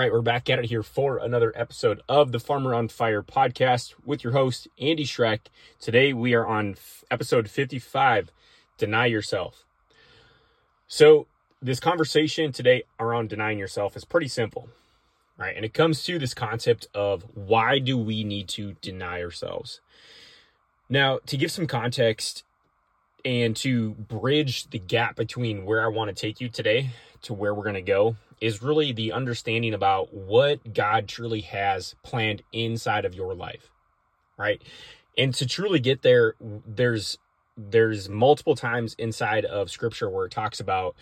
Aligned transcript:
right, 0.00 0.10
we're 0.10 0.22
back 0.22 0.48
at 0.48 0.58
it 0.58 0.64
here 0.64 0.82
for 0.82 1.18
another 1.18 1.52
episode 1.54 2.00
of 2.08 2.32
the 2.32 2.40
Farmer 2.40 2.74
on 2.74 2.88
Fire 2.88 3.22
podcast 3.22 3.92
with 4.02 4.24
your 4.24 4.32
host, 4.32 4.66
Andy 4.80 5.04
Schreck. 5.04 5.40
Today 5.78 6.14
we 6.14 6.32
are 6.32 6.46
on 6.46 6.70
f- 6.70 7.04
episode 7.10 7.50
55 7.50 8.30
Deny 8.78 9.04
Yourself. 9.04 9.66
So, 10.88 11.26
this 11.60 11.80
conversation 11.80 12.50
today 12.50 12.84
around 12.98 13.28
denying 13.28 13.58
yourself 13.58 13.94
is 13.94 14.06
pretty 14.06 14.28
simple, 14.28 14.70
right? 15.36 15.54
And 15.54 15.66
it 15.66 15.74
comes 15.74 16.02
to 16.04 16.18
this 16.18 16.32
concept 16.32 16.88
of 16.94 17.26
why 17.34 17.78
do 17.78 17.98
we 17.98 18.24
need 18.24 18.48
to 18.50 18.76
deny 18.80 19.22
ourselves? 19.22 19.82
Now, 20.88 21.18
to 21.26 21.36
give 21.36 21.52
some 21.52 21.66
context 21.66 22.42
and 23.22 23.54
to 23.56 23.90
bridge 23.90 24.70
the 24.70 24.78
gap 24.78 25.16
between 25.16 25.66
where 25.66 25.84
I 25.84 25.88
want 25.88 26.08
to 26.08 26.18
take 26.18 26.40
you 26.40 26.48
today 26.48 26.88
to 27.22 27.34
where 27.34 27.54
we're 27.54 27.64
going 27.64 27.74
to 27.74 27.82
go 27.82 28.16
is 28.40 28.62
really 28.62 28.92
the 28.92 29.12
understanding 29.12 29.74
about 29.74 30.14
what 30.14 30.72
God 30.72 31.08
truly 31.08 31.42
has 31.42 31.94
planned 32.02 32.42
inside 32.52 33.04
of 33.04 33.14
your 33.14 33.34
life, 33.34 33.70
right? 34.38 34.62
And 35.18 35.34
to 35.34 35.46
truly 35.46 35.80
get 35.80 36.02
there, 36.02 36.34
there's 36.40 37.18
there's 37.56 38.08
multiple 38.08 38.54
times 38.54 38.94
inside 38.98 39.44
of 39.44 39.70
scripture 39.70 40.08
where 40.08 40.24
it 40.24 40.32
talks 40.32 40.60
about 40.60 40.96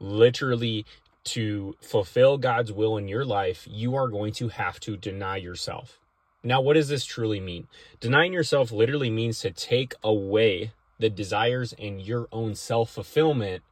literally 0.00 0.86
to 1.24 1.76
fulfill 1.82 2.38
God's 2.38 2.72
will 2.72 2.96
in 2.96 3.08
your 3.08 3.24
life, 3.24 3.66
you 3.70 3.94
are 3.94 4.08
going 4.08 4.32
to 4.34 4.48
have 4.48 4.80
to 4.80 4.96
deny 4.96 5.36
yourself. 5.36 6.00
Now, 6.42 6.60
what 6.62 6.74
does 6.74 6.88
this 6.88 7.04
truly 7.04 7.40
mean? 7.40 7.66
Denying 8.00 8.32
yourself 8.32 8.72
literally 8.72 9.10
means 9.10 9.40
to 9.40 9.50
take 9.50 9.94
away 10.02 10.72
the 10.98 11.10
desires 11.10 11.74
and 11.78 12.00
your 12.00 12.28
own 12.32 12.54
self 12.54 12.90
fulfillment, 12.90 13.62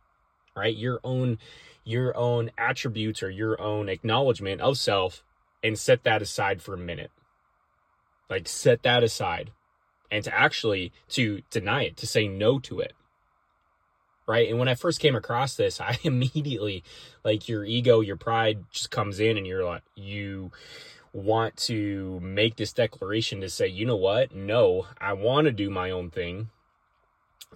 right? 0.54 0.76
Your 0.76 1.00
own 1.02 1.38
your 1.86 2.14
own 2.16 2.50
attributes 2.58 3.22
or 3.22 3.30
your 3.30 3.58
own 3.62 3.88
acknowledgement 3.88 4.60
of 4.60 4.76
self 4.76 5.22
and 5.62 5.78
set 5.78 6.02
that 6.02 6.20
aside 6.20 6.60
for 6.60 6.74
a 6.74 6.78
minute. 6.78 7.12
Like 8.28 8.48
set 8.48 8.82
that 8.82 9.04
aside 9.04 9.52
and 10.10 10.24
to 10.24 10.36
actually 10.36 10.92
to 11.10 11.42
deny 11.48 11.84
it, 11.84 11.96
to 11.98 12.06
say 12.06 12.26
no 12.26 12.58
to 12.58 12.80
it. 12.80 12.92
Right? 14.26 14.50
And 14.50 14.58
when 14.58 14.66
I 14.66 14.74
first 14.74 14.98
came 14.98 15.14
across 15.14 15.54
this, 15.54 15.80
I 15.80 15.96
immediately 16.02 16.82
like 17.24 17.48
your 17.48 17.64
ego, 17.64 18.00
your 18.00 18.16
pride 18.16 18.64
just 18.72 18.90
comes 18.90 19.20
in 19.20 19.38
and 19.38 19.46
you're 19.46 19.64
like 19.64 19.82
you 19.94 20.50
want 21.12 21.56
to 21.56 22.18
make 22.20 22.56
this 22.56 22.72
declaration 22.72 23.40
to 23.40 23.48
say, 23.48 23.68
you 23.68 23.86
know 23.86 23.96
what? 23.96 24.34
No, 24.34 24.86
I 25.00 25.12
want 25.12 25.44
to 25.44 25.52
do 25.52 25.70
my 25.70 25.92
own 25.92 26.10
thing. 26.10 26.50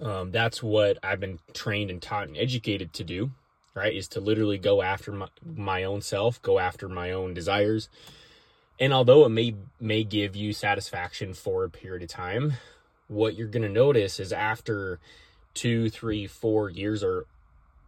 Um, 0.01 0.31
that's 0.31 0.63
what 0.63 0.99
I've 1.03 1.21
been 1.21 1.41
trained 1.53 1.91
and 1.91 2.01
taught 2.01 2.29
and 2.29 2.37
educated 2.37 2.93
to 2.95 3.05
do 3.05 3.33
right? 3.75 3.95
Is 3.95 4.09
to 4.09 4.21
literally 4.21 4.59
go 4.59 4.83
after 4.83 5.13
my, 5.13 5.29
my 5.45 5.85
own 5.85 6.01
self, 6.03 6.41
go 6.43 6.59
after 6.59 6.89
my 6.89 7.13
own 7.13 7.35
desires. 7.35 7.89
And 8.79 8.93
although 8.93 9.25
it 9.27 9.31
may 9.31 9.55
may 9.79 10.05
give 10.05 10.35
you 10.35 10.53
satisfaction 10.53 11.35
for 11.35 11.65
a 11.65 11.71
period 11.71 12.03
of 12.03 12.09
time, 12.09 12.55
what 13.09 13.37
you're 13.37 13.49
going 13.49 13.63
to 13.63 13.69
notice 13.69 14.19
is 14.19 14.33
after 14.33 14.99
two, 15.53 15.91
three, 15.91 16.27
four 16.27 16.71
years 16.71 17.03
or 17.03 17.27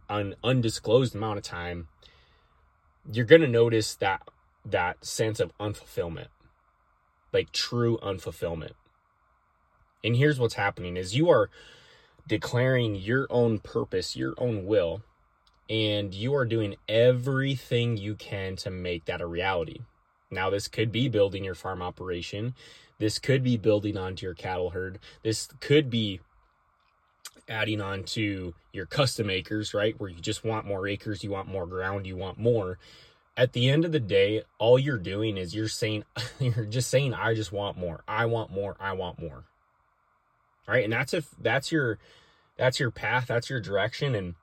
an 0.09 0.35
undisclosed 0.43 1.15
amount 1.15 1.37
of 1.37 1.43
time, 1.43 1.87
you're 3.11 3.25
going 3.25 3.41
to 3.41 3.47
notice 3.47 3.95
that 3.95 4.21
that 4.65 5.03
sense 5.03 5.39
of 5.39 5.51
unfulfillment, 5.57 6.27
like 7.31 7.51
true 7.51 7.97
unfulfillment. 8.03 8.73
And 10.03 10.15
here's 10.15 10.39
what's 10.39 10.55
happening 10.55 10.97
is 10.97 11.15
you 11.15 11.29
are 11.29 11.49
declaring 12.27 12.95
your 12.95 13.27
own 13.29 13.59
purpose, 13.59 14.15
your 14.15 14.33
own 14.37 14.65
will, 14.65 15.01
and 15.69 16.13
you 16.13 16.35
are 16.35 16.45
doing 16.45 16.75
everything 16.87 17.97
you 17.97 18.15
can 18.15 18.55
to 18.57 18.69
make 18.69 19.05
that 19.05 19.21
a 19.21 19.25
reality. 19.25 19.79
Now, 20.29 20.49
this 20.49 20.67
could 20.67 20.91
be 20.91 21.09
building 21.09 21.43
your 21.43 21.55
farm 21.55 21.81
operation. 21.81 22.55
This 22.99 23.19
could 23.19 23.43
be 23.43 23.57
building 23.57 23.97
onto 23.97 24.25
your 24.25 24.33
cattle 24.33 24.71
herd. 24.71 24.99
This 25.23 25.47
could 25.59 25.89
be 25.89 26.19
adding 27.47 27.81
on 27.81 28.03
to 28.03 28.53
your 28.71 28.85
custom 28.85 29.29
acres, 29.29 29.73
right? 29.73 29.99
Where 29.99 30.09
you 30.09 30.19
just 30.19 30.43
want 30.43 30.65
more 30.65 30.87
acres, 30.87 31.23
you 31.23 31.31
want 31.31 31.47
more 31.47 31.67
ground, 31.67 32.07
you 32.07 32.15
want 32.15 32.39
more. 32.39 32.77
At 33.35 33.53
the 33.53 33.69
end 33.69 33.83
of 33.83 33.91
the 33.91 33.99
day, 33.99 34.43
all 34.59 34.77
you're 34.77 34.97
doing 34.97 35.37
is 35.37 35.55
you're 35.55 35.67
saying, 35.67 36.03
you're 36.39 36.65
just 36.65 36.89
saying, 36.89 37.13
I 37.13 37.33
just 37.33 37.51
want 37.51 37.77
more. 37.77 38.03
I 38.07 38.25
want 38.25 38.51
more. 38.51 38.75
I 38.79 38.93
want 38.93 39.19
more. 39.19 39.43
All 40.67 40.73
right. 40.73 40.83
And 40.83 40.93
that's 40.93 41.13
if 41.13 41.29
that's 41.39 41.71
your, 41.71 41.97
that's 42.57 42.79
your 42.79 42.91
path, 42.91 43.25
that's 43.27 43.49
your 43.49 43.59
direction. 43.59 44.15
And 44.15 44.35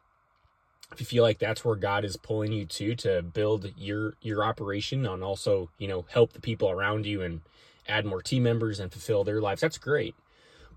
if 0.92 1.00
you 1.00 1.06
feel 1.06 1.22
like 1.22 1.38
that's 1.38 1.64
where 1.64 1.76
God 1.76 2.04
is 2.04 2.16
pulling 2.16 2.52
you 2.52 2.66
to 2.66 2.94
to 2.96 3.22
build 3.22 3.72
your 3.76 4.14
your 4.20 4.44
operation 4.44 5.06
and 5.06 5.22
also 5.22 5.70
you 5.78 5.88
know 5.88 6.04
help 6.10 6.32
the 6.32 6.40
people 6.40 6.70
around 6.70 7.06
you 7.06 7.22
and 7.22 7.42
add 7.88 8.04
more 8.04 8.22
team 8.22 8.42
members 8.42 8.80
and 8.80 8.92
fulfill 8.92 9.24
their 9.24 9.40
lives. 9.40 9.60
That's 9.60 9.78
great. 9.78 10.14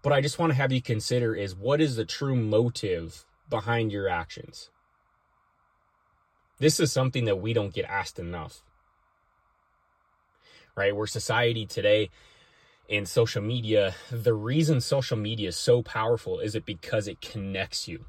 But 0.01 0.13
I 0.13 0.21
just 0.21 0.37
want 0.37 0.51
to 0.51 0.55
have 0.55 0.71
you 0.71 0.81
consider 0.81 1.35
is 1.35 1.55
what 1.55 1.81
is 1.81 1.95
the 1.95 2.05
true 2.05 2.35
motive 2.35 3.25
behind 3.49 3.91
your 3.91 4.09
actions? 4.09 4.69
This 6.59 6.79
is 6.79 6.91
something 6.91 7.25
that 7.25 7.39
we 7.39 7.53
don't 7.53 7.73
get 7.73 7.85
asked 7.85 8.19
enough. 8.19 8.61
Right? 10.75 10.95
Where 10.95 11.07
society 11.07 11.65
today 11.65 12.09
and 12.89 13.07
social 13.07 13.41
media 13.41 13.95
the 14.11 14.33
reason 14.33 14.81
social 14.81 15.17
media 15.17 15.47
is 15.47 15.57
so 15.57 15.81
powerful 15.81 16.39
is 16.39 16.53
it 16.53 16.65
because 16.65 17.07
it 17.07 17.21
connects 17.21 17.87
you 17.87 18.05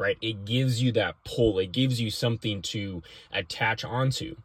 right? 0.00 0.16
It 0.22 0.46
gives 0.46 0.82
you 0.82 0.90
that 0.92 1.22
pull, 1.24 1.58
it 1.58 1.72
gives 1.72 2.00
you 2.00 2.10
something 2.10 2.62
to 2.62 3.02
attach 3.30 3.84
onto. 3.84 4.36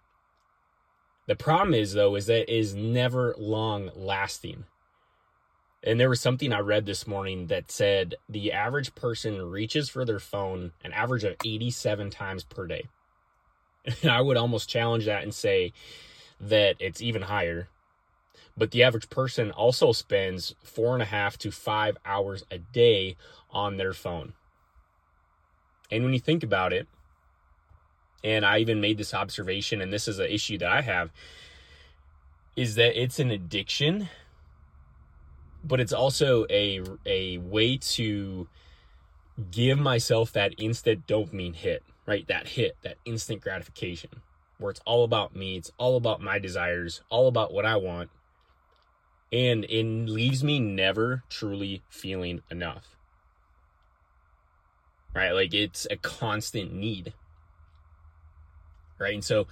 The 1.27 1.35
problem 1.35 1.73
is, 1.73 1.93
though, 1.93 2.15
is 2.15 2.27
that 2.27 2.51
it 2.51 2.55
is 2.55 2.75
never 2.75 3.33
long 3.37 3.89
lasting. 3.95 4.65
And 5.81 5.99
there 5.99 6.09
was 6.09 6.19
something 6.19 6.51
I 6.51 6.59
read 6.59 6.85
this 6.85 7.07
morning 7.07 7.47
that 7.47 7.71
said 7.71 8.15
the 8.27 8.51
average 8.51 8.93
person 8.95 9.41
reaches 9.49 9.87
for 9.87 10.03
their 10.03 10.19
phone 10.19 10.73
an 10.83 10.91
average 10.91 11.23
of 11.23 11.35
87 11.43 12.09
times 12.09 12.43
per 12.43 12.67
day. 12.67 12.85
And 13.85 14.11
I 14.11 14.21
would 14.21 14.37
almost 14.37 14.69
challenge 14.69 15.05
that 15.05 15.23
and 15.23 15.33
say 15.33 15.73
that 16.39 16.75
it's 16.79 17.01
even 17.01 17.23
higher. 17.23 17.69
But 18.57 18.71
the 18.71 18.83
average 18.83 19.09
person 19.09 19.51
also 19.51 19.91
spends 19.93 20.55
four 20.63 20.93
and 20.93 21.01
a 21.01 21.05
half 21.05 21.37
to 21.39 21.51
five 21.51 21.97
hours 22.05 22.43
a 22.51 22.57
day 22.57 23.15
on 23.51 23.77
their 23.77 23.93
phone. 23.93 24.33
And 25.91 26.03
when 26.03 26.13
you 26.13 26.19
think 26.19 26.43
about 26.43 26.73
it, 26.73 26.87
and 28.23 28.45
I 28.45 28.59
even 28.59 28.81
made 28.81 28.97
this 28.97 29.13
observation, 29.13 29.81
and 29.81 29.93
this 29.93 30.07
is 30.07 30.19
an 30.19 30.29
issue 30.29 30.57
that 30.57 30.69
I 30.69 30.81
have, 30.81 31.11
is 32.55 32.75
that 32.75 32.99
it's 32.99 33.19
an 33.19 33.29
addiction, 33.29 34.09
but 35.63 35.79
it's 35.79 35.93
also 35.93 36.45
a 36.49 36.81
a 37.05 37.37
way 37.37 37.77
to 37.77 38.47
give 39.51 39.77
myself 39.77 40.31
that 40.33 40.53
instant 40.57 41.05
dopamine 41.05 41.55
hit, 41.55 41.83
right? 42.05 42.27
That 42.27 42.49
hit, 42.49 42.77
that 42.81 42.97
instant 43.05 43.41
gratification, 43.41 44.21
where 44.57 44.71
it's 44.71 44.81
all 44.85 45.03
about 45.03 45.35
me, 45.35 45.57
it's 45.57 45.71
all 45.77 45.97
about 45.97 46.21
my 46.21 46.39
desires, 46.39 47.01
all 47.09 47.27
about 47.27 47.53
what 47.53 47.65
I 47.65 47.75
want. 47.75 48.09
And 49.31 49.65
it 49.65 49.83
leaves 49.83 50.43
me 50.43 50.59
never 50.59 51.23
truly 51.29 51.83
feeling 51.89 52.41
enough 52.49 52.94
right? 55.15 55.31
Like 55.31 55.53
it's 55.53 55.87
a 55.89 55.95
constant 55.95 56.73
need, 56.73 57.13
right? 58.99 59.13
And 59.13 59.23
so 59.23 59.47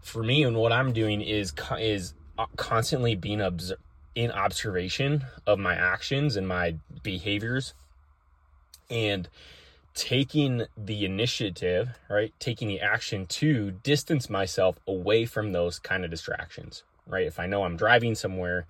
for 0.00 0.22
me, 0.22 0.44
and 0.44 0.56
what 0.56 0.72
I'm 0.72 0.92
doing 0.92 1.20
is 1.20 1.52
is 1.78 2.14
uh, 2.38 2.46
constantly 2.56 3.16
being 3.16 3.42
in 4.14 4.30
observation 4.30 5.24
of 5.46 5.58
my 5.58 5.74
actions 5.74 6.36
and 6.36 6.46
my 6.46 6.76
behaviors, 7.02 7.74
and 8.88 9.28
taking 9.94 10.64
the 10.76 11.04
initiative, 11.04 11.90
right? 12.08 12.32
Taking 12.38 12.68
the 12.68 12.80
action 12.80 13.26
to 13.26 13.72
distance 13.72 14.30
myself 14.30 14.78
away 14.86 15.26
from 15.26 15.52
those 15.52 15.78
kind 15.78 16.04
of 16.04 16.10
distractions, 16.10 16.84
right? 17.06 17.26
If 17.26 17.40
I 17.40 17.46
know 17.46 17.64
I'm 17.64 17.76
driving 17.76 18.14
somewhere, 18.14 18.66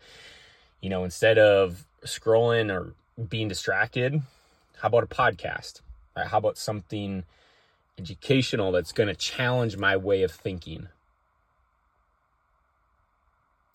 you 0.81 0.89
know, 0.89 1.05
instead 1.05 1.39
of 1.39 1.85
scrolling 2.05 2.73
or 2.73 2.95
being 3.23 3.49
distracted, 3.49 4.23
how 4.79 4.89
about 4.89 5.05
a 5.05 5.07
podcast? 5.07 5.83
Right? 6.21 6.29
How 6.29 6.39
about 6.39 6.59
something 6.59 7.25
educational 7.99 8.73
that's 8.73 8.93
going 8.93 9.09
to 9.09 9.15
challenge 9.15 9.77
my 9.77 9.97
way 9.97 10.23
of 10.23 10.31
thinking? 10.31 10.89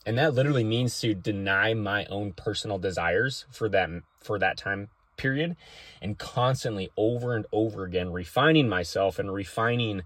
And 0.06 0.18
that 0.18 0.36
literally 0.36 0.64
means 0.64 1.00
to 1.02 1.16
deny 1.16 1.74
my 1.74 2.06
own 2.06 2.34
personal 2.34 2.78
desires 2.78 3.46
for 3.52 3.68
that 3.70 3.90
for 4.22 4.38
that 4.40 4.58
time 4.58 4.90
period 5.18 5.56
and 6.02 6.18
constantly 6.18 6.92
over 6.98 7.36
and 7.36 7.46
over 7.52 7.84
again 7.86 8.12
refining 8.12 8.68
myself 8.68 9.18
and 9.18 9.34
refining 9.34 10.02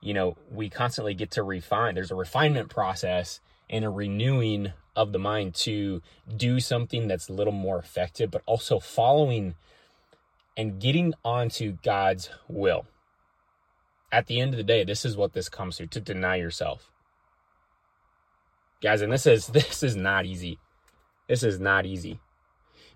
you 0.00 0.12
know 0.12 0.36
we 0.50 0.68
constantly 0.68 1.14
get 1.14 1.30
to 1.30 1.42
refine 1.42 1.94
there's 1.94 2.10
a 2.10 2.16
refinement 2.16 2.68
process 2.68 3.40
and 3.70 3.84
a 3.84 3.88
renewing 3.88 4.72
of 4.96 5.12
the 5.12 5.18
mind 5.18 5.54
to 5.54 6.02
do 6.36 6.58
something 6.58 7.06
that's 7.06 7.28
a 7.28 7.32
little 7.32 7.52
more 7.52 7.78
effective 7.78 8.30
but 8.30 8.42
also 8.46 8.80
following 8.80 9.54
and 10.56 10.80
getting 10.80 11.14
onto 11.24 11.76
God's 11.82 12.30
will. 12.48 12.86
At 14.10 14.26
the 14.26 14.40
end 14.40 14.52
of 14.52 14.58
the 14.58 14.64
day, 14.64 14.84
this 14.84 15.04
is 15.04 15.16
what 15.16 15.32
this 15.32 15.48
comes 15.48 15.76
to 15.78 15.86
to 15.86 16.00
deny 16.00 16.36
yourself. 16.36 16.90
Guys, 18.82 19.00
and 19.00 19.12
this 19.12 19.26
is 19.26 19.46
this 19.48 19.82
is 19.82 19.96
not 19.96 20.26
easy. 20.26 20.58
This 21.28 21.42
is 21.42 21.58
not 21.58 21.86
easy. 21.86 22.20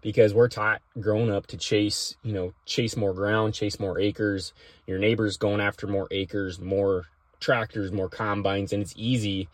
Because 0.03 0.35
we're 0.35 0.49
taught 0.49 0.83
growing 1.01 1.33
up 1.33 1.47
to 1.49 1.57
chase, 1.57 2.17
you 2.23 2.33
know, 2.33 2.53
chase 2.65 2.97
more 2.97 3.15
ground, 3.15 3.55
chase 3.55 3.81
more 3.81 3.99
acres. 3.99 4.53
Your 4.87 4.99
neighbor's 4.99 5.37
going 5.37 5.61
after 5.61 5.87
more 5.87 6.07
acres, 6.11 6.61
more 6.61 7.07
tractors, 7.41 7.91
more 7.91 8.09
combines, 8.09 8.73
and 8.73 8.83
it's 8.83 8.95
easy 8.97 9.49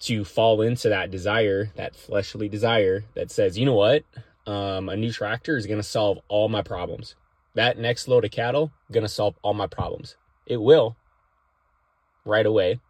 to 0.00 0.24
fall 0.24 0.62
into 0.62 0.88
that 0.88 1.10
desire, 1.10 1.70
that 1.76 1.94
fleshly 1.94 2.48
desire 2.48 3.04
that 3.14 3.30
says, 3.30 3.58
you 3.58 3.64
know 3.64 3.74
what, 3.74 4.04
um, 4.46 4.88
a 4.88 4.96
new 4.96 5.12
tractor 5.12 5.56
is 5.56 5.66
going 5.66 5.78
to 5.78 5.82
solve 5.82 6.18
all 6.28 6.48
my 6.48 6.62
problems. 6.62 7.14
That 7.54 7.78
next 7.78 8.08
load 8.08 8.24
of 8.24 8.30
cattle 8.30 8.72
going 8.90 9.02
to 9.02 9.08
solve 9.08 9.34
all 9.42 9.54
my 9.54 9.66
problems. 9.66 10.16
It 10.46 10.60
will, 10.60 10.96
right 12.24 12.46
away. 12.46 12.80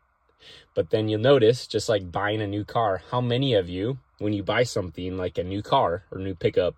But 0.74 0.90
then 0.90 1.08
you'll 1.08 1.20
notice, 1.20 1.66
just 1.66 1.88
like 1.88 2.10
buying 2.10 2.40
a 2.40 2.46
new 2.46 2.64
car, 2.64 3.02
how 3.10 3.20
many 3.20 3.54
of 3.54 3.68
you, 3.68 3.98
when 4.18 4.32
you 4.32 4.42
buy 4.42 4.62
something 4.62 5.16
like 5.16 5.38
a 5.38 5.44
new 5.44 5.62
car 5.62 6.04
or 6.10 6.18
new 6.18 6.34
pickup, 6.34 6.74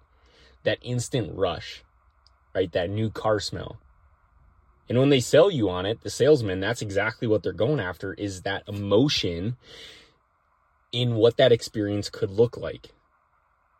that 0.65 0.79
instant 0.83 1.35
rush, 1.35 1.83
right? 2.55 2.73
That 2.73 2.91
new 2.91 3.11
car 3.11 3.41
smell. 3.41 3.79
And 4.89 4.99
when 4.99 5.09
they 5.09 5.21
sell 5.21 5.51
you 5.51 5.71
on 5.71 5.87
it, 5.87 6.03
the 6.03 6.11
salesman, 6.11 6.61
that's 6.61 6.83
exactly 6.83 7.27
what 7.27 7.43
they're 7.43 7.53
going 7.53 7.81
after 7.81 8.13
is 8.15 8.43
that 8.43 8.65
emotion 8.69 9.57
in 10.93 11.15
what 11.15 11.37
that 11.39 11.53
experience 11.53 12.11
could 12.11 12.31
look 12.31 12.57
like. 12.57 12.91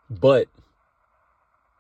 But 0.09 0.49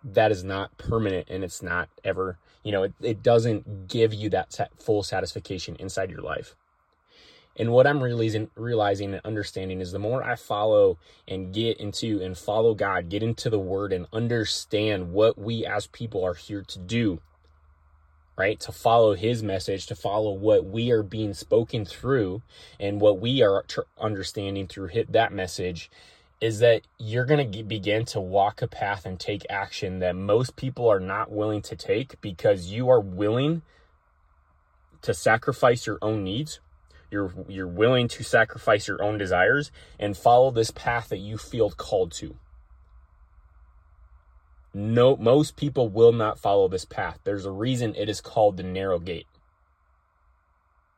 that 0.04 0.30
is 0.30 0.44
not 0.44 0.76
permanent 0.76 1.28
and 1.30 1.42
it's 1.42 1.62
not 1.62 1.88
ever, 2.04 2.38
you 2.62 2.72
know, 2.72 2.84
it, 2.84 2.94
it 3.00 3.22
doesn't 3.22 3.88
give 3.88 4.12
you 4.12 4.28
that 4.30 4.70
full 4.78 5.02
satisfaction 5.02 5.76
inside 5.78 6.10
your 6.10 6.20
life. 6.20 6.54
And 7.56 7.70
what 7.70 7.86
I'm 7.86 8.02
realizing, 8.02 8.50
realizing 8.56 9.14
and 9.14 9.24
understanding 9.24 9.80
is 9.80 9.92
the 9.92 9.98
more 9.98 10.24
I 10.24 10.34
follow 10.34 10.98
and 11.28 11.54
get 11.54 11.78
into 11.78 12.20
and 12.20 12.36
follow 12.36 12.74
God, 12.74 13.08
get 13.08 13.22
into 13.22 13.48
the 13.48 13.60
word 13.60 13.92
and 13.92 14.06
understand 14.12 15.12
what 15.12 15.38
we 15.38 15.64
as 15.64 15.86
people 15.86 16.24
are 16.24 16.34
here 16.34 16.62
to 16.62 16.78
do, 16.80 17.20
right? 18.36 18.58
To 18.60 18.72
follow 18.72 19.14
his 19.14 19.44
message, 19.44 19.86
to 19.86 19.94
follow 19.94 20.32
what 20.32 20.64
we 20.64 20.90
are 20.90 21.04
being 21.04 21.32
spoken 21.32 21.84
through 21.84 22.42
and 22.80 23.00
what 23.00 23.20
we 23.20 23.40
are 23.40 23.62
tr- 23.68 23.82
understanding 24.00 24.66
through 24.66 24.88
hit 24.88 25.12
that 25.12 25.32
message 25.32 25.90
is 26.40 26.58
that 26.58 26.82
you're 26.98 27.24
going 27.24 27.50
to 27.50 27.62
begin 27.62 28.04
to 28.04 28.20
walk 28.20 28.60
a 28.62 28.68
path 28.68 29.06
and 29.06 29.18
take 29.18 29.46
action 29.48 30.00
that 30.00 30.16
most 30.16 30.56
people 30.56 30.88
are 30.88 31.00
not 31.00 31.30
willing 31.30 31.62
to 31.62 31.76
take 31.76 32.20
because 32.20 32.66
you 32.66 32.88
are 32.88 33.00
willing 33.00 33.62
to 35.02 35.14
sacrifice 35.14 35.86
your 35.86 35.98
own 36.02 36.24
needs. 36.24 36.60
You're 37.10 37.32
you're 37.48 37.68
willing 37.68 38.08
to 38.08 38.24
sacrifice 38.24 38.88
your 38.88 39.02
own 39.02 39.18
desires 39.18 39.70
and 39.98 40.16
follow 40.16 40.50
this 40.50 40.70
path 40.70 41.08
that 41.10 41.18
you 41.18 41.38
feel 41.38 41.70
called 41.70 42.12
to. 42.12 42.36
No 44.72 45.16
most 45.16 45.56
people 45.56 45.88
will 45.88 46.12
not 46.12 46.40
follow 46.40 46.66
this 46.66 46.84
path. 46.84 47.20
There's 47.22 47.44
a 47.44 47.52
reason 47.52 47.94
it 47.94 48.08
is 48.08 48.20
called 48.20 48.56
the 48.56 48.64
narrow 48.64 48.98
gate 48.98 49.28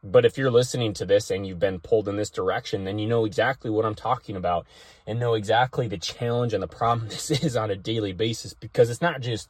but 0.02 0.24
if 0.24 0.38
you're 0.38 0.50
listening 0.50 0.92
to 0.92 1.04
this 1.04 1.30
and 1.30 1.46
you've 1.46 1.58
been 1.58 1.80
pulled 1.80 2.08
in 2.08 2.16
this 2.16 2.30
direction 2.30 2.84
then 2.84 2.98
you 2.98 3.06
know 3.06 3.24
exactly 3.24 3.70
what 3.70 3.84
i'm 3.84 3.94
talking 3.94 4.36
about 4.36 4.66
and 5.06 5.18
know 5.18 5.34
exactly 5.34 5.88
the 5.88 5.98
challenge 5.98 6.52
and 6.52 6.62
the 6.62 6.68
problem 6.68 7.08
this 7.10 7.30
is 7.30 7.56
on 7.56 7.70
a 7.70 7.76
daily 7.76 8.12
basis 8.12 8.54
because 8.54 8.90
it's 8.90 9.02
not 9.02 9.20
just 9.20 9.48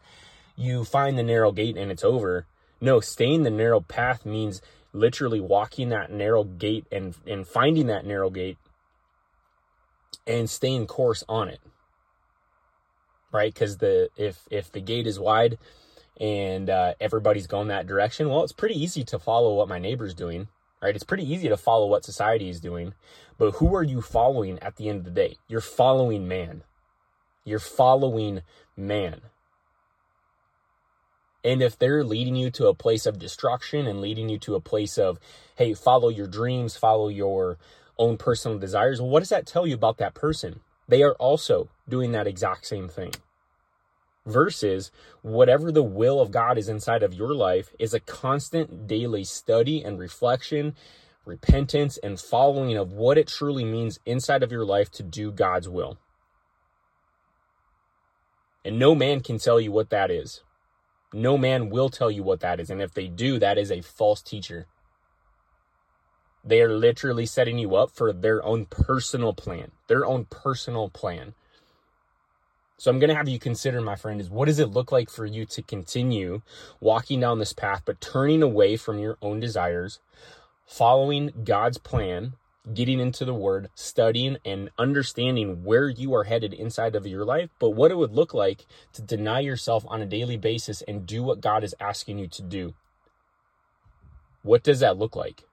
you 0.56 0.84
find 0.84 1.18
the 1.18 1.22
narrow 1.22 1.52
gate 1.52 1.76
and 1.76 1.90
it's 1.90 2.04
over 2.04 2.46
no 2.80 3.00
staying 3.00 3.42
the 3.42 3.50
narrow 3.50 3.80
path 3.80 4.24
means 4.24 4.60
literally 4.92 5.40
walking 5.40 5.90
that 5.90 6.10
narrow 6.10 6.44
gate 6.44 6.86
and 6.90 7.14
and 7.26 7.46
finding 7.46 7.86
that 7.86 8.06
narrow 8.06 8.30
gate 8.30 8.56
and 10.26 10.48
staying 10.48 10.86
course 10.86 11.22
on 11.28 11.48
it 11.48 11.60
right? 13.36 13.52
Because 13.52 13.78
the 13.78 14.08
if 14.16 14.46
if 14.50 14.72
the 14.72 14.80
gate 14.80 15.06
is 15.06 15.20
wide 15.20 15.58
and 16.20 16.70
uh, 16.70 16.94
everybody's 17.00 17.46
going 17.46 17.68
that 17.68 17.86
direction, 17.86 18.28
well, 18.28 18.42
it's 18.42 18.52
pretty 18.52 18.80
easy 18.80 19.04
to 19.04 19.18
follow 19.18 19.54
what 19.54 19.68
my 19.68 19.78
neighbor's 19.78 20.14
doing, 20.14 20.48
right? 20.82 20.94
It's 20.94 21.04
pretty 21.04 21.30
easy 21.30 21.48
to 21.48 21.56
follow 21.56 21.86
what 21.86 22.04
society 22.04 22.48
is 22.48 22.60
doing, 22.60 22.94
but 23.38 23.52
who 23.52 23.74
are 23.74 23.82
you 23.82 24.00
following 24.00 24.58
at 24.60 24.76
the 24.76 24.88
end 24.88 25.00
of 25.00 25.04
the 25.04 25.10
day? 25.10 25.36
You're 25.48 25.60
following 25.60 26.26
man. 26.26 26.62
You're 27.44 27.58
following 27.58 28.42
man. 28.76 29.20
And 31.44 31.62
if 31.62 31.78
they're 31.78 32.02
leading 32.02 32.34
you 32.34 32.50
to 32.52 32.66
a 32.66 32.74
place 32.74 33.06
of 33.06 33.20
destruction 33.20 33.86
and 33.86 34.00
leading 34.00 34.28
you 34.28 34.38
to 34.40 34.56
a 34.56 34.60
place 34.60 34.98
of, 34.98 35.20
hey, 35.56 35.74
follow 35.74 36.08
your 36.08 36.26
dreams, 36.26 36.76
follow 36.76 37.08
your 37.08 37.56
own 37.98 38.16
personal 38.16 38.58
desires, 38.58 39.00
well, 39.00 39.10
what 39.10 39.20
does 39.20 39.28
that 39.28 39.46
tell 39.46 39.64
you 39.64 39.74
about 39.74 39.98
that 39.98 40.14
person? 40.14 40.60
They 40.88 41.04
are 41.04 41.14
also 41.14 41.68
doing 41.88 42.10
that 42.12 42.26
exact 42.26 42.66
same 42.66 42.88
thing. 42.88 43.12
Versus 44.26 44.90
whatever 45.22 45.70
the 45.70 45.84
will 45.84 46.20
of 46.20 46.32
God 46.32 46.58
is 46.58 46.68
inside 46.68 47.04
of 47.04 47.14
your 47.14 47.32
life 47.32 47.70
is 47.78 47.94
a 47.94 48.00
constant 48.00 48.88
daily 48.88 49.22
study 49.22 49.84
and 49.84 49.98
reflection, 50.00 50.74
repentance, 51.24 51.96
and 51.98 52.18
following 52.18 52.76
of 52.76 52.92
what 52.92 53.18
it 53.18 53.28
truly 53.28 53.64
means 53.64 54.00
inside 54.04 54.42
of 54.42 54.50
your 54.50 54.64
life 54.64 54.90
to 54.92 55.04
do 55.04 55.30
God's 55.30 55.68
will. 55.68 55.98
And 58.64 58.80
no 58.80 58.96
man 58.96 59.20
can 59.20 59.38
tell 59.38 59.60
you 59.60 59.70
what 59.70 59.90
that 59.90 60.10
is. 60.10 60.42
No 61.12 61.38
man 61.38 61.70
will 61.70 61.88
tell 61.88 62.10
you 62.10 62.24
what 62.24 62.40
that 62.40 62.58
is. 62.58 62.68
And 62.68 62.82
if 62.82 62.92
they 62.92 63.06
do, 63.06 63.38
that 63.38 63.58
is 63.58 63.70
a 63.70 63.80
false 63.80 64.20
teacher. 64.20 64.66
They 66.44 66.60
are 66.62 66.76
literally 66.76 67.26
setting 67.26 67.58
you 67.58 67.76
up 67.76 67.92
for 67.92 68.12
their 68.12 68.44
own 68.44 68.66
personal 68.66 69.34
plan, 69.34 69.70
their 69.86 70.04
own 70.04 70.24
personal 70.26 70.90
plan. 70.90 71.34
So 72.78 72.90
I'm 72.90 72.98
going 72.98 73.08
to 73.08 73.16
have 73.16 73.28
you 73.28 73.38
consider, 73.38 73.80
my 73.80 73.96
friend, 73.96 74.20
is 74.20 74.28
what 74.28 74.46
does 74.46 74.58
it 74.58 74.70
look 74.70 74.92
like 74.92 75.08
for 75.08 75.24
you 75.24 75.46
to 75.46 75.62
continue 75.62 76.42
walking 76.78 77.20
down 77.20 77.38
this 77.38 77.54
path, 77.54 77.82
but 77.86 78.00
turning 78.00 78.42
away 78.42 78.76
from 78.76 78.98
your 78.98 79.16
own 79.22 79.40
desires, 79.40 80.00
following 80.66 81.32
God's 81.42 81.78
plan, 81.78 82.34
getting 82.74 83.00
into 83.00 83.24
the 83.24 83.32
word, 83.32 83.70
studying 83.74 84.36
and 84.44 84.70
understanding 84.78 85.64
where 85.64 85.88
you 85.88 86.14
are 86.14 86.24
headed 86.24 86.52
inside 86.52 86.94
of 86.94 87.06
your 87.06 87.24
life, 87.24 87.48
but 87.58 87.70
what 87.70 87.90
it 87.90 87.96
would 87.96 88.12
look 88.12 88.34
like 88.34 88.66
to 88.92 89.00
deny 89.00 89.40
yourself 89.40 89.84
on 89.88 90.02
a 90.02 90.06
daily 90.06 90.36
basis 90.36 90.82
and 90.82 91.06
do 91.06 91.22
what 91.22 91.40
God 91.40 91.64
is 91.64 91.74
asking 91.80 92.18
you 92.18 92.28
to 92.28 92.42
do. 92.42 92.74
What 94.42 94.62
does 94.62 94.80
that 94.80 94.98
look 94.98 95.16
like? 95.16 95.44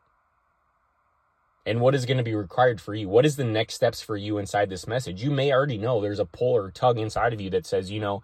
And 1.65 1.79
what 1.79 1.95
is 1.95 2.05
going 2.05 2.17
to 2.17 2.23
be 2.23 2.35
required 2.35 2.81
for 2.81 2.93
you. 2.93 3.07
What 3.07 3.25
is 3.25 3.35
the 3.35 3.43
next 3.43 3.75
steps 3.75 4.01
for 4.01 4.17
you 4.17 4.37
inside 4.37 4.69
this 4.69 4.87
message? 4.87 5.23
You 5.23 5.31
may 5.31 5.51
already 5.51 5.77
know 5.77 6.01
there's 6.01 6.19
a 6.19 6.25
pull 6.25 6.55
or 6.55 6.71
tug 6.71 6.97
inside 6.97 7.33
of 7.33 7.41
you 7.41 7.49
that 7.51 7.65
says, 7.65 7.89
you 7.89 7.99
know, 7.99 8.21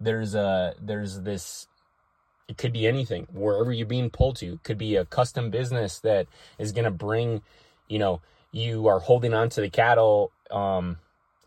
there's 0.00 0.34
a 0.34 0.74
there's 0.80 1.20
this 1.20 1.66
it 2.48 2.58
could 2.58 2.72
be 2.72 2.86
anything 2.86 3.26
wherever 3.32 3.72
you're 3.72 3.86
being 3.86 4.10
pulled 4.10 4.36
to. 4.36 4.54
It 4.54 4.62
could 4.64 4.78
be 4.78 4.96
a 4.96 5.06
custom 5.06 5.50
business 5.50 6.00
that 6.00 6.26
is 6.58 6.72
going 6.72 6.84
to 6.84 6.90
bring, 6.90 7.40
you 7.88 7.98
know, 7.98 8.20
you 8.52 8.86
are 8.86 8.98
holding 9.00 9.32
on 9.32 9.48
to 9.50 9.60
the 9.60 9.70
cattle 9.70 10.30
um 10.50 10.98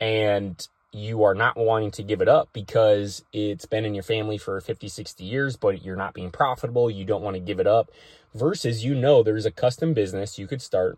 and 0.02 0.68
you 0.92 1.24
are 1.24 1.36
not 1.36 1.58
wanting 1.58 1.92
to 1.92 2.02
give 2.02 2.22
it 2.22 2.28
up 2.28 2.50
because 2.54 3.24
it's 3.32 3.66
been 3.66 3.86
in 3.86 3.94
your 3.94 4.04
family 4.04 4.38
for 4.38 4.60
50, 4.60 4.88
60 4.88 5.24
years, 5.24 5.56
but 5.56 5.84
you're 5.84 5.96
not 5.96 6.14
being 6.14 6.32
profitable. 6.32 6.90
You 6.90 7.06
don't 7.06 7.22
want 7.22 7.36
to 7.36 7.42
give 7.42 7.60
it 7.60 7.68
up. 7.68 7.92
Versus, 8.34 8.84
you 8.84 8.96
know, 8.96 9.22
there's 9.22 9.46
a 9.46 9.52
custom 9.52 9.94
business 9.94 10.40
you 10.40 10.48
could 10.48 10.62
start 10.62 10.98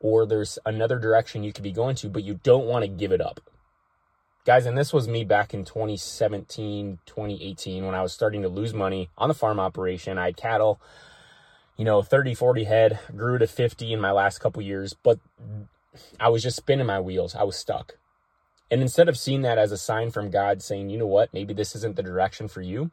or 0.00 0.26
there's 0.26 0.58
another 0.64 0.98
direction 0.98 1.44
you 1.44 1.52
could 1.52 1.62
be 1.62 1.72
going 1.72 1.94
to, 1.96 2.08
but 2.08 2.24
you 2.24 2.40
don't 2.42 2.66
want 2.66 2.82
to 2.82 2.88
give 2.88 3.12
it 3.12 3.20
up. 3.20 3.40
Guys, 4.46 4.64
and 4.64 4.76
this 4.76 4.92
was 4.92 5.06
me 5.06 5.22
back 5.22 5.52
in 5.52 5.64
2017, 5.64 6.98
2018, 7.04 7.84
when 7.84 7.94
I 7.94 8.02
was 8.02 8.12
starting 8.12 8.42
to 8.42 8.48
lose 8.48 8.72
money 8.72 9.10
on 9.18 9.28
the 9.28 9.34
farm 9.34 9.60
operation. 9.60 10.16
I 10.16 10.26
had 10.26 10.36
cattle, 10.38 10.80
you 11.76 11.84
know, 11.84 12.00
30, 12.00 12.34
40 12.34 12.64
head, 12.64 12.98
grew 13.14 13.36
to 13.38 13.46
50 13.46 13.92
in 13.92 14.00
my 14.00 14.12
last 14.12 14.38
couple 14.38 14.62
years, 14.62 14.94
but 14.94 15.18
I 16.18 16.30
was 16.30 16.42
just 16.42 16.56
spinning 16.56 16.86
my 16.86 17.00
wheels. 17.00 17.34
I 17.34 17.42
was 17.42 17.56
stuck. 17.56 17.98
And 18.70 18.80
instead 18.80 19.08
of 19.08 19.18
seeing 19.18 19.42
that 19.42 19.58
as 19.58 19.72
a 19.72 19.78
sign 19.78 20.10
from 20.10 20.30
God 20.30 20.62
saying, 20.62 20.88
you 20.88 20.96
know 20.96 21.06
what, 21.06 21.34
maybe 21.34 21.52
this 21.52 21.74
isn't 21.74 21.96
the 21.96 22.02
direction 22.02 22.48
for 22.48 22.62
you, 22.62 22.90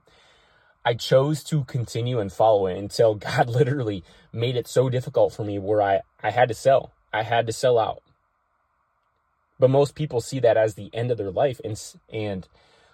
I 0.83 0.95
chose 0.95 1.43
to 1.45 1.63
continue 1.65 2.19
and 2.19 2.31
follow 2.31 2.67
it 2.67 2.77
until 2.77 3.15
God 3.15 3.49
literally 3.49 4.03
made 4.33 4.55
it 4.55 4.67
so 4.67 4.89
difficult 4.89 5.33
for 5.33 5.43
me 5.43 5.59
where 5.59 5.81
I, 5.81 6.01
I 6.21 6.31
had 6.31 6.49
to 6.49 6.53
sell. 6.53 6.91
I 7.17 7.23
had 7.23 7.47
to 7.47 7.53
sell 7.53 7.79
out. 7.79 8.03
But 9.59 9.69
most 9.69 9.95
people 9.95 10.21
see 10.21 10.39
that 10.39 10.57
as 10.57 10.75
the 10.75 10.91
end 10.93 11.09
of 11.09 11.17
their 11.17 11.31
life. 11.31 11.59
And, 11.63 11.81
and 12.13 12.47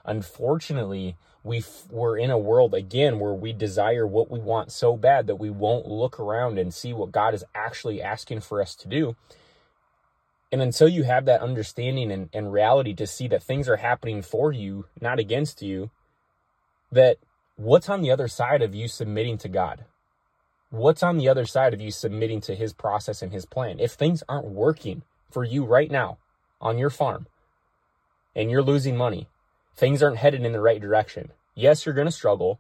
unfortunately, 0.06 1.18
we 1.44 1.64
we're 1.90 2.18
in 2.18 2.32
a 2.32 2.38
world 2.38 2.74
again 2.74 3.20
where 3.20 3.34
we 3.34 3.52
desire 3.52 4.08
what 4.08 4.32
we 4.32 4.40
want 4.40 4.72
so 4.72 4.96
bad 4.96 5.28
that 5.28 5.36
we 5.36 5.50
won't 5.50 5.88
look 5.88 6.20
around 6.20 6.58
and 6.58 6.74
see 6.74 6.94
what 6.94 7.12
God 7.12 7.34
is 7.34 7.44
actually 7.54 8.02
asking 8.02 8.40
for 8.40 8.62
us 8.62 8.76
to 8.76 8.88
do. 8.88 9.18
And 10.54 10.62
until 10.62 10.88
you 10.88 11.04
have 11.04 11.26
that 11.26 11.42
understanding 11.42 12.12
and, 12.12 12.30
and 12.32 12.54
reality 12.54 12.94
to 12.96 13.08
see 13.08 13.28
that 13.28 13.44
things 13.44 13.68
are 13.68 13.78
happening 13.78 14.22
for 14.22 14.54
you, 14.54 14.86
not 15.02 15.20
against 15.20 15.62
you, 15.62 15.90
that 16.92 17.18
what's 17.58 17.90
on 17.90 18.02
the 18.02 18.12
other 18.12 18.28
side 18.28 18.62
of 18.62 18.74
you 18.74 18.88
submitting 18.88 19.38
to 19.40 19.50
God? 19.50 19.86
What's 20.74 21.04
on 21.04 21.18
the 21.18 21.30
other 21.30 21.46
side 21.46 21.74
of 21.74 21.82
you 21.82 21.92
submitting 21.92 22.42
to 22.42 22.56
his 22.56 22.74
process 22.74 23.22
and 23.22 23.32
his 23.32 23.46
plan? 23.46 23.80
If 23.80 23.92
things 23.92 24.24
aren't 24.28 24.48
working 24.48 25.04
for 25.30 25.44
you 25.44 25.64
right 25.64 25.90
now, 25.90 26.18
on 26.64 26.78
your 26.78 26.90
farm 26.90 27.28
and 28.36 28.50
you're 28.50 28.64
losing 28.64 28.98
money, 28.98 29.28
things 29.76 30.02
aren't 30.02 30.18
headed 30.18 30.44
in 30.44 30.54
the 30.54 30.62
right 30.62 30.82
direction. 30.82 31.32
Yes, 31.54 31.86
you're 31.86 31.94
going 31.94 32.08
to 32.08 32.12
struggle. 32.12 32.60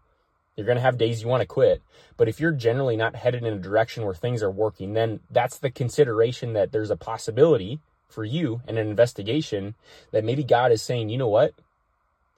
You're 0.55 0.67
going 0.67 0.75
to 0.75 0.83
have 0.83 0.99
days 0.99 1.23
you 1.23 1.27
want 1.27 1.41
to 1.41 1.47
quit. 1.47 1.81
But 2.15 2.27
if 2.27 2.39
you're 2.39 2.51
generally 2.51 2.95
not 2.95 3.15
headed 3.15 3.43
in 3.43 3.53
a 3.53 3.59
direction 3.59 4.05
where 4.05 4.13
things 4.13 4.43
are 4.43 4.51
working, 4.51 4.93
then 4.93 5.21
that's 5.31 5.57
the 5.57 5.71
consideration 5.71 6.53
that 6.53 6.71
there's 6.71 6.91
a 6.91 6.97
possibility 6.97 7.79
for 8.07 8.23
you 8.23 8.61
and 8.67 8.77
an 8.77 8.87
investigation 8.87 9.73
that 10.11 10.23
maybe 10.23 10.43
God 10.43 10.71
is 10.71 10.83
saying, 10.83 11.09
you 11.09 11.17
know 11.17 11.27
what? 11.27 11.53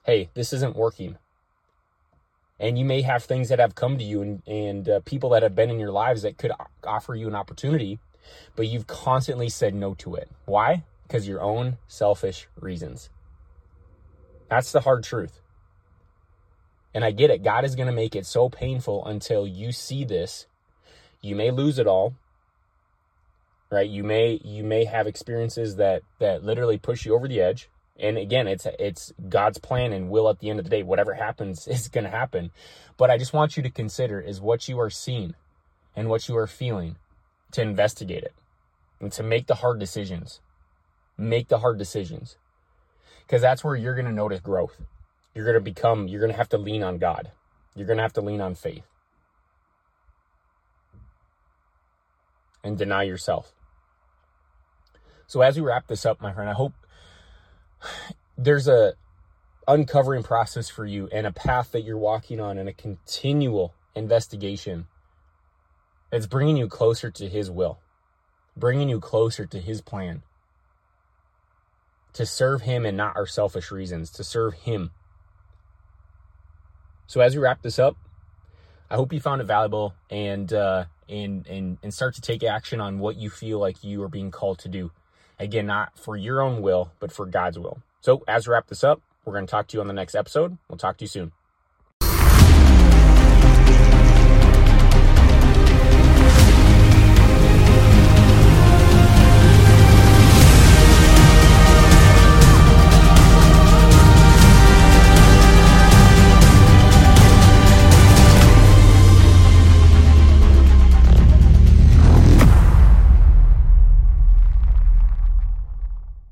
Hey, 0.04 0.30
this 0.32 0.54
isn't 0.54 0.76
working. 0.76 1.18
And 2.58 2.78
you 2.78 2.84
may 2.84 3.02
have 3.02 3.24
things 3.24 3.50
that 3.50 3.58
have 3.58 3.74
come 3.74 3.98
to 3.98 4.04
you 4.04 4.22
and, 4.22 4.42
and 4.46 4.88
uh, 4.88 5.00
people 5.00 5.30
that 5.30 5.42
have 5.42 5.54
been 5.54 5.70
in 5.70 5.78
your 5.78 5.92
lives 5.92 6.22
that 6.22 6.38
could 6.38 6.52
offer 6.84 7.14
you 7.14 7.28
an 7.28 7.34
opportunity, 7.34 7.98
but 8.56 8.66
you've 8.66 8.86
constantly 8.86 9.48
said 9.48 9.74
no 9.74 9.94
to 9.94 10.14
it. 10.14 10.30
Why? 10.46 10.84
Because 11.06 11.28
your 11.28 11.42
own 11.42 11.76
selfish 11.86 12.48
reasons. 12.58 13.10
That's 14.48 14.72
the 14.72 14.80
hard 14.80 15.04
truth. 15.04 15.40
And 16.94 17.04
I 17.04 17.10
get 17.10 17.30
it. 17.30 17.42
God 17.42 17.64
is 17.64 17.74
going 17.74 17.88
to 17.88 17.92
make 17.92 18.16
it 18.16 18.24
so 18.24 18.48
painful 18.48 19.04
until 19.04 19.46
you 19.46 19.70
see 19.70 20.04
this. 20.04 20.46
You 21.20 21.36
may 21.36 21.50
lose 21.50 21.78
it 21.78 21.86
all. 21.86 22.14
Right? 23.70 23.88
You 23.88 24.04
may 24.04 24.40
you 24.44 24.62
may 24.62 24.84
have 24.84 25.06
experiences 25.06 25.76
that 25.76 26.02
that 26.20 26.44
literally 26.44 26.78
push 26.78 27.04
you 27.04 27.14
over 27.14 27.28
the 27.28 27.40
edge. 27.40 27.68
And 27.98 28.18
again, 28.18 28.46
it's 28.46 28.66
it's 28.78 29.12
God's 29.28 29.58
plan 29.58 29.92
and 29.92 30.10
will 30.10 30.28
at 30.28 30.40
the 30.40 30.50
end 30.50 30.58
of 30.58 30.64
the 30.64 30.70
day. 30.70 30.82
Whatever 30.82 31.14
happens 31.14 31.66
is 31.68 31.88
going 31.88 32.04
to 32.04 32.10
happen. 32.10 32.50
But 32.96 33.10
I 33.10 33.18
just 33.18 33.32
want 33.32 33.56
you 33.56 33.62
to 33.62 33.70
consider 33.70 34.20
is 34.20 34.40
what 34.40 34.68
you 34.68 34.78
are 34.80 34.90
seeing 34.90 35.34
and 35.94 36.08
what 36.08 36.28
you 36.28 36.36
are 36.36 36.46
feeling 36.46 36.96
to 37.52 37.62
investigate 37.62 38.22
it 38.22 38.34
and 39.00 39.12
to 39.12 39.22
make 39.22 39.46
the 39.46 39.56
hard 39.56 39.78
decisions. 39.78 40.40
Make 41.18 41.48
the 41.48 41.60
hard 41.60 41.78
decisions 41.78 42.36
because 43.26 43.42
that's 43.42 43.64
where 43.64 43.74
you're 43.74 43.94
going 43.94 44.06
to 44.06 44.12
notice 44.12 44.40
growth. 44.40 44.76
You're 45.34 45.44
going 45.44 45.54
to 45.54 45.60
become, 45.60 46.08
you're 46.08 46.20
going 46.20 46.32
to 46.32 46.38
have 46.38 46.48
to 46.50 46.58
lean 46.58 46.82
on 46.82 46.98
God. 46.98 47.32
You're 47.74 47.86
going 47.86 47.96
to 47.96 48.02
have 48.02 48.12
to 48.14 48.20
lean 48.20 48.40
on 48.40 48.54
faith 48.54 48.84
and 52.62 52.78
deny 52.78 53.02
yourself. 53.02 53.52
So 55.26 55.40
as 55.40 55.56
we 55.56 55.62
wrap 55.62 55.88
this 55.88 56.06
up, 56.06 56.20
my 56.20 56.32
friend, 56.32 56.48
I 56.48 56.54
hope 56.54 56.72
there's 58.36 58.68
a 58.68 58.94
uncovering 59.68 60.22
process 60.22 60.68
for 60.68 60.84
you 60.84 61.08
and 61.12 61.26
a 61.26 61.32
path 61.32 61.72
that 61.72 61.82
you're 61.82 61.98
walking 61.98 62.40
on 62.40 62.58
and 62.58 62.68
a 62.68 62.72
continual 62.72 63.74
investigation 63.94 64.86
that's 66.10 66.26
bringing 66.26 66.56
you 66.56 66.68
closer 66.68 67.10
to 67.10 67.28
his 67.28 67.50
will, 67.50 67.78
bringing 68.56 68.88
you 68.88 69.00
closer 69.00 69.46
to 69.46 69.60
his 69.60 69.80
plan 69.80 70.22
to 72.12 72.24
serve 72.24 72.62
him 72.62 72.86
and 72.86 72.96
not 72.96 73.16
our 73.16 73.26
selfish 73.26 73.70
reasons, 73.70 74.10
to 74.10 74.24
serve 74.24 74.54
him. 74.54 74.90
So 77.06 77.20
as 77.20 77.34
we 77.34 77.42
wrap 77.42 77.62
this 77.62 77.78
up, 77.78 77.96
I 78.90 78.94
hope 78.94 79.12
you 79.12 79.20
found 79.20 79.40
it 79.40 79.44
valuable 79.44 79.94
and 80.10 80.52
uh, 80.52 80.84
and 81.08 81.46
and 81.46 81.78
and 81.82 81.92
start 81.92 82.14
to 82.14 82.20
take 82.20 82.42
action 82.42 82.80
on 82.80 82.98
what 82.98 83.16
you 83.16 83.30
feel 83.30 83.58
like 83.58 83.82
you 83.82 84.02
are 84.02 84.08
being 84.08 84.30
called 84.30 84.58
to 84.60 84.68
do. 84.68 84.92
Again, 85.38 85.66
not 85.66 85.98
for 85.98 86.16
your 86.16 86.40
own 86.40 86.62
will, 86.62 86.92
but 86.98 87.12
for 87.12 87.26
God's 87.26 87.58
will. 87.58 87.78
So 88.00 88.22
as 88.26 88.46
we 88.46 88.52
wrap 88.52 88.68
this 88.68 88.84
up, 88.84 89.02
we're 89.24 89.34
going 89.34 89.46
to 89.46 89.50
talk 89.50 89.66
to 89.68 89.76
you 89.76 89.80
on 89.80 89.88
the 89.88 89.92
next 89.92 90.14
episode. 90.14 90.56
We'll 90.68 90.78
talk 90.78 90.96
to 90.98 91.04
you 91.04 91.08
soon. 91.08 91.32